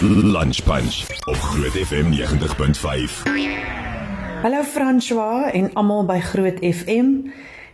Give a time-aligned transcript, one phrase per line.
[0.00, 3.22] Lunch Punch op Groot FM 90.5.
[4.42, 7.06] Hallo François en almal by Groot FM.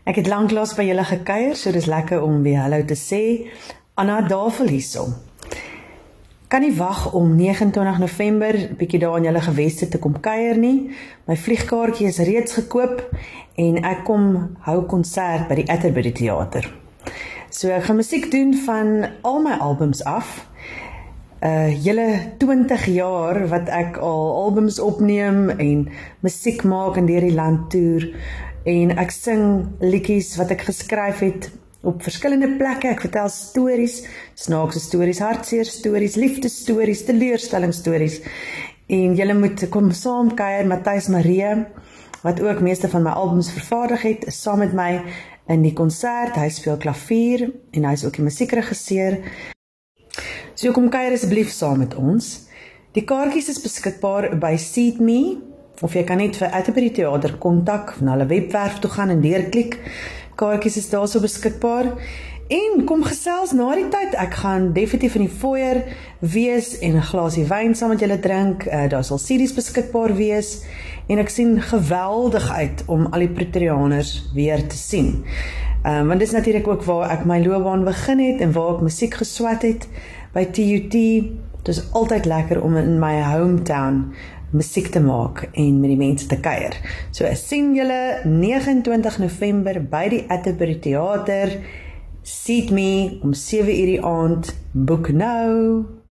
[0.07, 3.51] Ek het lanklaas by julle gekuier, so dis lekker om weer hallo te sê.
[3.99, 5.17] Anna Davel hierson.
[6.47, 10.93] Kan nie wag om 29 November bietjie daar in julle geweste te kom kuier nie.
[11.27, 13.03] My vliegkaartjie is reeds gekoop
[13.59, 14.31] en ek kom
[14.69, 16.71] hou konsert by die Atterbury Theater.
[17.51, 20.39] So ek gaan musiek doen van al my albums af
[21.43, 22.07] uh hele
[22.39, 25.89] 20 jaar wat ek al albums opneem en
[26.23, 28.07] musiek maak in hierdie land toer
[28.65, 29.43] en ek sing
[29.83, 31.51] liedjies wat ek geskryf het
[31.83, 32.93] op verskillende plekke.
[32.95, 34.03] Ek vertel stories,
[34.39, 38.21] snaakse stories, hartseer stories, liefdesstories, teleurstellingsstories.
[38.93, 41.65] En julle moet kom saam kuier Matthys Marie
[42.23, 45.03] wat ook meeste van my albums vervaardig het, is saam met my
[45.51, 46.39] in die konsert.
[46.39, 49.19] Hy speel klavier en hy is ook die musiekregisseur.
[50.63, 52.27] So kom kuier asseblief saam met ons.
[52.95, 55.41] Die kaartjies is beskikbaar by SeatMe
[55.83, 59.75] of jy kan net vir Atterbury Theater kontak na hulle webwerf toe gaan en deurklik.
[60.39, 61.91] Kaartjies is daarso beskikbaar.
[62.47, 64.15] En kom gesels na die tyd.
[64.15, 65.83] Ek gaan definitief in die foyer
[66.21, 68.63] wees en 'n glasie wyn saam met julle drink.
[68.71, 70.63] Uh, daar sal CD's beskikbaar wees
[71.09, 75.25] en ek sien geweldig uit om al die Pretoriaaners weer te sien.
[75.83, 78.87] Ehm um, want dis natuurlik ook waar ek my loopbaan begin het en waar ek
[78.87, 79.89] musiek geswat het
[80.33, 80.95] by TUT.
[81.63, 84.13] Dit is altyd lekker om in my hometown
[84.53, 86.77] musiek te maak en met die mense te kuier.
[87.11, 91.57] So ek sien julle 29 November by die Atterbury Theater.
[92.23, 94.55] Seat me om 7:00 die aand.
[94.73, 96.01] Boek nou.